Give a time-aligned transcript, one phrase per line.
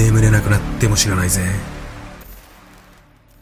[0.00, 1.42] 眠れなくなっても知らないぜ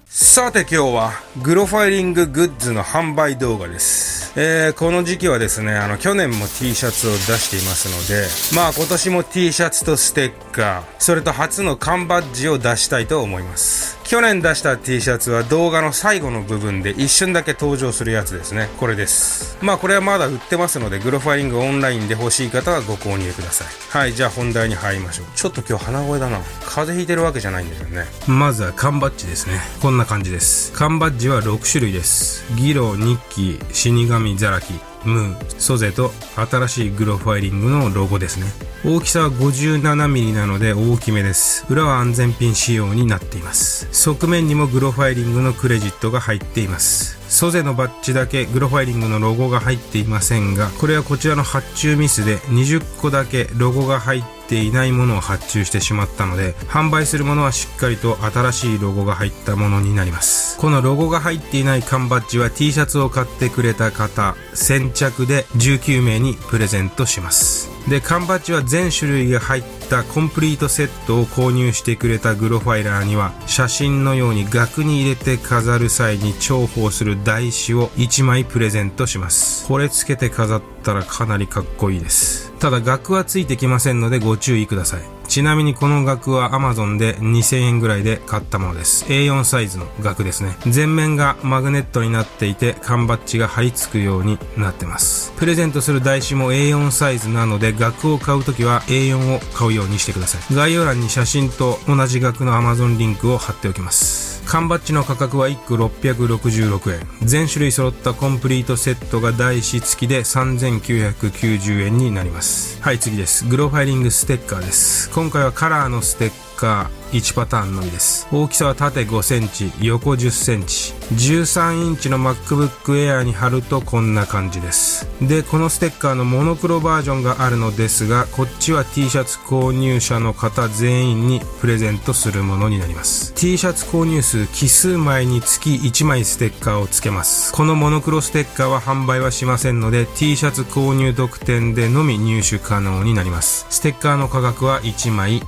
[0.07, 4.28] さて今日はグロファイリンググッズの販売動画です。
[4.41, 13.99] えー、この時期はですね、あの去年も T シャツを出していますので、まあ今年も T シャツとステッカー、それと初の缶バッジを出したいと思います。
[14.05, 18.69] 去年出した T シャツは動画の最後の部分で一瞬だけ登場するやつですね。
[18.79, 19.59] これです。
[19.61, 23.69] まあこれはまだ売ってますので、グロファイリングオンラインで欲しい方はご購入ください。
[23.91, 25.27] はい、じゃあ本題に入りましょう。
[25.35, 26.39] ちょっと今日鼻声だな。
[26.61, 28.05] 風邪ひいてるわけじゃないんですよね。
[28.29, 29.61] まずは缶バッジですね。
[29.83, 30.73] こんな感じです。
[30.75, 32.45] 缶バッジは6種類です。
[32.55, 34.75] ギロ、ニッキー、死神、ザラキ、
[35.05, 38.47] ムー、ソゼと新しいグロファイリングのロゴですね。
[38.85, 41.65] 大きさは 57mm なので大きめです。
[41.69, 43.89] 裏は安全ピン仕様になっています。
[43.93, 47.19] 側面にもグロファイリングのクレジットが入っています。
[47.29, 60.59] ソゼのバッジだけグロファイリングのロゴが入っていませんが、これはこちらの発注ミスで20個だけロゴが入ってていないものを発注してしまったので、販売するものはしっかりと新しいロゴが入ったものになります。
[60.59, 67.78] このロゴが入っていない缶バッジは T シャツを買ってくれた方、先着で19名にプレゼントします。
[67.89, 79.67] で、缶バッジは全種類が入ったコンプリートセットを購入してくれたグロファイラーには、写真のように額に入れて飾る際に重宝する台紙を1枚プレゼントします。
[79.67, 82.53] これつけて飾ったらかなりかっこいいです。
[82.59, 85.18] ただ額はついてきませんのでご注意ください。
[85.29, 89.05] ちなみにこの額は Amazon で2000円ぐらいで買ったものです。
[89.05, 90.57] A4 サイズの額ですね。
[90.75, 95.33] 前面がマグネットになっていて、缶バッジが貼り付くようになってます。
[95.37, 100.55] プレゼントする台紙も A4 サイズなので、額を買うときは A4 を買うようにしてください。
[100.55, 104.38] 概要欄に写真と同じ額の Amazon リンクを貼っておきます。
[104.49, 107.07] 缶バッジの価格は1個666円。
[107.23, 112.81] 全種類揃ったコンプリートセットが台紙付きで3990円になります。
[112.83, 113.47] はい、次です。
[113.47, 115.11] グロファイリングステッカーです。
[115.11, 118.29] 今回はカラーのステッカー1パターンのみです。
[118.33, 120.93] 大きさは縦5センチ、横10センチ。
[121.15, 125.09] 13インチの MacBook Air に貼るとこんな感じです。
[125.23, 133.33] で、このステッカーのモノクロバージョンがあるのですが、こっちは T シャツ購入者の方全員にプレゼントするものになります。
[133.35, 137.53] T シャツ購入数奇数枚につき1枚ステッカーを付けます。
[137.53, 143.67] このモノクロステッカーは販売はしませんので、T シャツ購入特典でのみ入手可能になります。
[143.71, 145.43] ステッカーの価格は1枚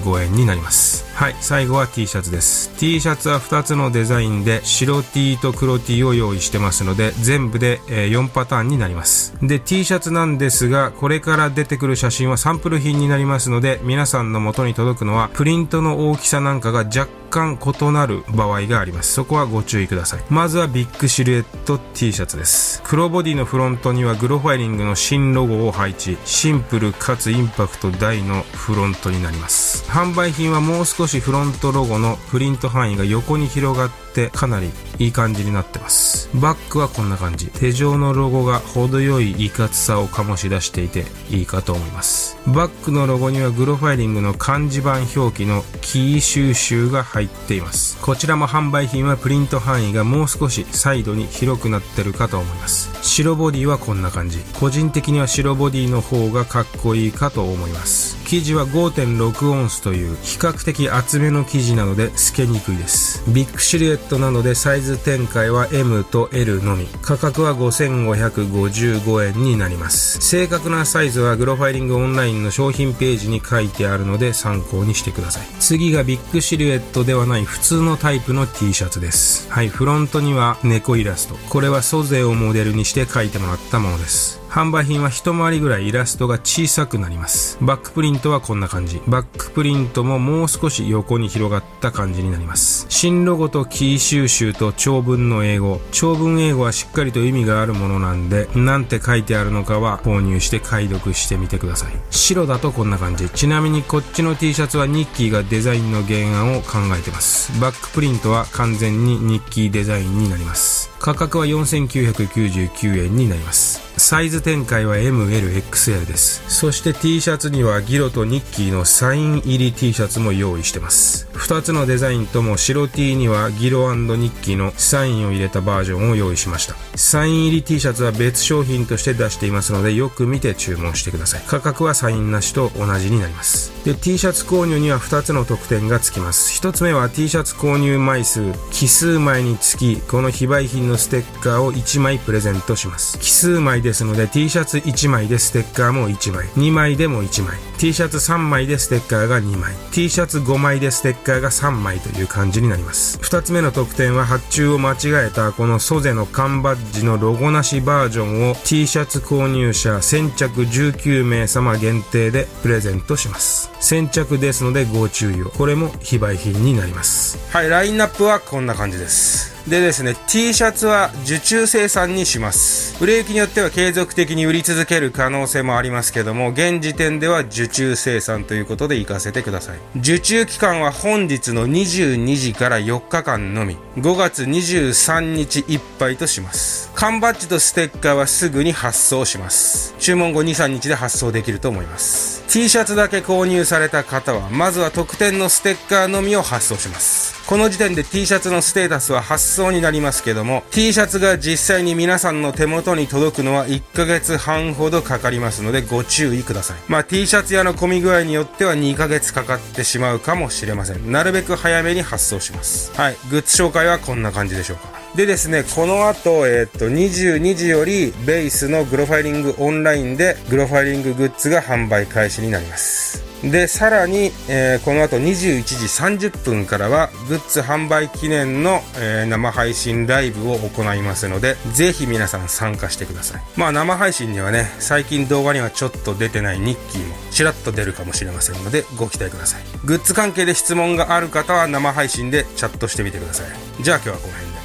[0.00, 1.04] 555円になります。
[1.14, 2.70] はい、最後は T シャツです。
[2.78, 9.34] T シャツは2つのデザインで白 T と黒 T を用意してますので、全部で4パターンになります。
[9.42, 19.12] で、T シャツなんですが、これから出てくる写真はサンプル品になりますので、皆さんの元に届くのは、プリントの大きさなんかが若干異なる場合があります。
[19.12, 20.24] そこはご注意ください。
[20.28, 22.82] まずはビッグシルエット T シャツです。
[22.84, 29.84] 黒ボディのフロントにはグロファイリングの新ロゴを配置、シンプルかつインパクト大のフロントになります。
[29.88, 34.00] 販売品はもう少しフロントロゴのプリント範囲が横に広がって
[34.32, 36.28] かなりいい感じになってます。
[36.34, 37.46] バックはこんな感じ。
[37.46, 42.36] 手状のロゴが程よいいかつさを醸し出していていいかと思います。
[42.46, 47.98] バックのロゴにはグロファイリングの漢字版表記のキー収集が入っています。
[48.00, 52.90] こちらも販売品はプリント範囲がもう少しサイドに広くなってるかと思います。
[53.02, 54.38] 白ボディはこんな感じ。
[54.58, 58.19] 個人的には白ボディの方がかっこいいかと思います。
[58.30, 63.24] 生地は5.6オンスという比較的厚めの生地なので透けにくいです。
[63.32, 66.86] ビッグシルエットなのでサイズ展開は M と L のみ。
[67.02, 70.20] 価格は5555円になります。
[70.20, 75.46] 正確なサイズはグロファイリングオンラインの商品ページに書いてあるので参考にしてください。
[75.58, 79.50] 次がビッグシルエットではない普通のタイプの T シャツです。
[79.50, 81.34] はいフロントには猫イラスト。
[81.48, 84.40] これはソゼをモデルにして書いてもらったものです。
[84.50, 87.56] 販売品は一回りぐらいイラストが小さくなります。
[87.60, 89.00] バックプリントはこんな感じ。
[89.06, 92.84] バックプリントももう少し横に広がった感じになります。
[92.88, 95.80] 新ロゴとキー収集と長文の英語。
[95.92, 101.92] 長文英語はしっかりと意味があるものなんで、なんて書いてあるのかは購入して解読してみてください。
[102.10, 103.30] 白だとこんな感じ。
[103.30, 107.52] ちなみにこっちの T シャツはニッキーがデザインの原案を考えてます。
[107.60, 110.90] バックプリントは完全にニッキーデザインになります。
[110.98, 113.89] 価格は4999円になります。
[114.00, 116.42] サイズ展開は MLXL です。
[116.48, 121.28] そして T シャツにはギロとニッキーのサイン入り T シャツも用意してます。
[121.34, 126.74] 2つのデザインとも白 T にはギロニッキーのサインを入れたバージョンを用意しました。
[126.96, 131.42] サイン入り T シャツは別商品として出していますのでよく見て注文してください。
[131.46, 133.70] 価格はサインなしと同じになります。
[133.84, 136.58] で、T シャツ購入には2つの特典がつきます。
[136.60, 143.18] 1つ目は T シャツ購入枚数、奇数枚につき、この非売品のステッカーを1枚プレゼントします。
[143.18, 146.46] 奇数枚でですので T シャツ1枚でステッカーも1枚。
[146.50, 147.58] 2枚でも1枚。
[147.78, 149.74] T シャツ3枚でステッカーが2枚。
[149.90, 153.18] T シャツ5枚でステッカーが3枚という感じになります。
[153.18, 163.72] 2つ目の特典は発注を間違えたこのソゼの缶バッジのロゴなしバージョンを T シャツ購入者先着19名様限定でプレゼントします。
[163.80, 165.50] 先着ですのでご注意を。
[165.50, 167.38] これも非売品になります。
[167.52, 169.59] はいラインナップはこんな感じです。
[169.68, 172.96] でですね、T シャツは受注生産にします。
[173.02, 179.78] 売れ行きによっては継続的に売り続ける可能性もありますけども、現時点では受注生産ということで行かせてください。
[179.98, 186.90] 受注期間は本日の22時から4日間のみ、5月23日いっぱいとします。
[186.94, 189.94] 缶バッジとステッカーはすぐに発送します。
[189.98, 192.42] 注文後2、3日で発送できると思います。
[192.48, 197.39] T シャツだけ購入された方は、まずは特典のステッカーのみを発送します。
[197.50, 206.78] この時点で T シャツのステータスは発送になりますけども T シャツが実際に皆さんの手元に届くのは1ヶ月半ほどかかりますのでご注意ください。
[206.86, 211.10] まあ T シャツ屋の混み具合によっては2ヶ月かかってしまうかもしれません。
[211.10, 212.92] なるべく早めに発送します。
[212.92, 213.16] はい。
[213.32, 215.00] グッズ紹介はこんな感じでしょうか。
[215.16, 223.29] でですね、この後、えー、っと、22時より、ベースのグロファイリングオンラインで、グロファイリンググッズが販売開始になります。
[223.42, 233.42] で、さらに、えー、この後21時30分からは、グッズ販売記念の、えー、生配信ライブを行いますので、ぜひ皆さん参加してください。
[233.56, 239.62] まあ生配信にはね、最近動画にはちょっと出てないニッキーも、ちらっと出るかもしれませんので、ご期待ください。
[239.84, 243.82] グッズ関係で質問がある方は生配信でチャットしてみてください。
[243.82, 244.59] じゃあ今日はこの辺で